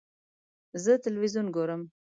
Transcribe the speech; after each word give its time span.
زه 0.83 0.91
تلویزیون 1.03 1.47
ګورم 1.55 1.81